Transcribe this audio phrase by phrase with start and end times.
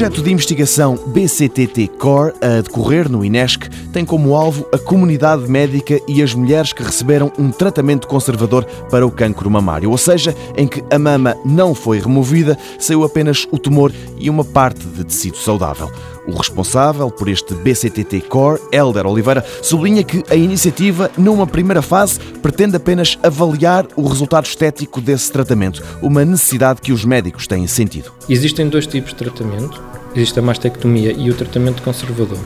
[0.00, 6.00] projeto de investigação BCTT Core, a decorrer no INESC, tem como alvo a comunidade médica
[6.08, 10.66] e as mulheres que receberam um tratamento conservador para o cancro mamário, ou seja, em
[10.66, 15.36] que a mama não foi removida, saiu apenas o tumor e uma parte de tecido
[15.36, 15.92] saudável.
[16.26, 22.20] O responsável por este BCTT Core, Helder Oliveira, sublinha que a iniciativa, numa primeira fase,
[22.42, 28.12] pretende apenas avaliar o resultado estético desse tratamento, uma necessidade que os médicos têm sentido.
[28.28, 29.82] Existem dois tipos de tratamento.
[30.14, 32.38] Existe a mastectomia e o tratamento conservador.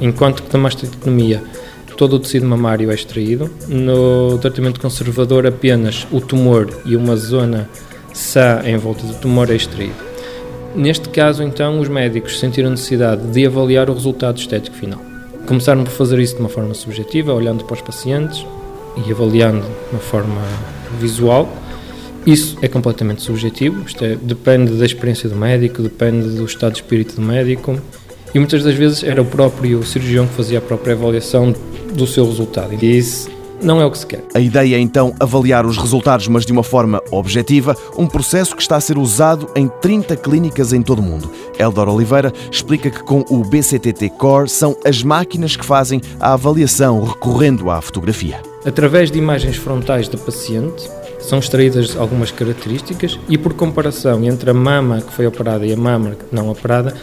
[0.00, 1.42] Enquanto que na mastectomia
[1.96, 7.68] todo o tecido mamário é extraído, no tratamento conservador apenas o tumor e uma zona
[8.12, 10.11] sã em volta do tumor é extraído.
[10.74, 15.00] Neste caso, então, os médicos sentiram necessidade de avaliar o resultado estético final.
[15.46, 18.46] Começaram por fazer isso de uma forma subjetiva, olhando para os pacientes
[18.96, 20.40] e avaliando de uma forma
[20.98, 21.48] visual.
[22.24, 26.78] Isso é completamente subjetivo, isto é, depende da experiência do médico, depende do estado de
[26.78, 27.76] espírito do médico
[28.34, 31.52] e muitas das vezes era o próprio cirurgião que fazia a própria avaliação
[31.92, 32.72] do seu resultado.
[32.80, 33.28] E isso
[33.62, 34.24] não é o que se quer.
[34.34, 38.62] A ideia é então avaliar os resultados, mas de uma forma objetiva, um processo que
[38.62, 41.30] está a ser usado em 30 clínicas em todo o mundo.
[41.58, 47.02] Eldor Oliveira explica que com o BCTT Core são as máquinas que fazem a avaliação
[47.04, 48.40] recorrendo à fotografia.
[48.64, 54.54] Através de imagens frontais da paciente, são extraídas algumas características e, por comparação entre a
[54.54, 56.94] mama que foi operada e a mama não operada,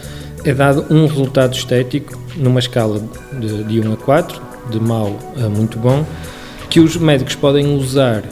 [0.43, 3.01] é dado um resultado estético numa escala
[3.33, 6.05] de, de 1 a 4, de mau a muito bom,
[6.69, 8.23] que os médicos podem usar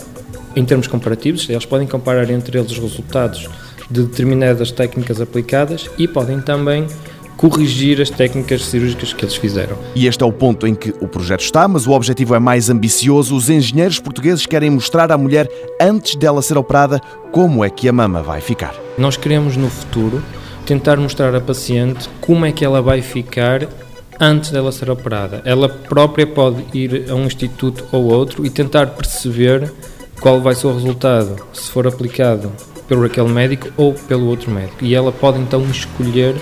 [0.56, 3.50] em termos comparativos, eles podem comparar entre eles os resultados
[3.90, 6.88] de determinadas técnicas aplicadas e podem também
[7.36, 9.78] corrigir as técnicas cirúrgicas que eles fizeram.
[9.96, 12.70] E este é o ponto em que o projeto está, mas o objetivo é mais
[12.70, 13.36] ambicioso.
[13.36, 15.48] Os engenheiros portugueses querem mostrar à mulher,
[15.80, 17.00] antes dela ser operada,
[17.32, 18.74] como é que a mama vai ficar.
[18.98, 20.24] Nós queremos, no futuro,
[20.66, 23.68] tentar mostrar à paciente como é que ela vai ficar
[24.20, 25.42] antes dela ser operada.
[25.46, 29.72] Ela própria pode ir a um instituto ou outro e tentar perceber
[30.20, 32.52] qual vai ser o resultado, se for aplicado
[32.88, 34.84] pelo aquele médico ou pelo outro médico.
[34.84, 36.36] E ela pode então escolher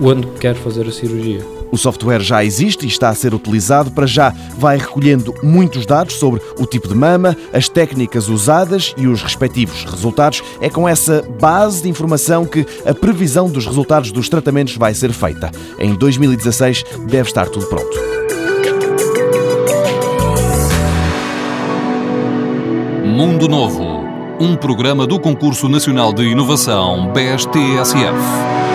[0.00, 1.61] onde quer fazer a cirurgia.
[1.72, 3.90] O software já existe e está a ser utilizado.
[3.90, 9.06] Para já, vai recolhendo muitos dados sobre o tipo de mama, as técnicas usadas e
[9.06, 10.42] os respectivos resultados.
[10.60, 15.12] É com essa base de informação que a previsão dos resultados dos tratamentos vai ser
[15.12, 15.50] feita.
[15.78, 17.98] Em 2016 deve estar tudo pronto.
[23.02, 24.04] Mundo Novo,
[24.38, 28.71] um programa do Concurso Nacional de Inovação BSTSF.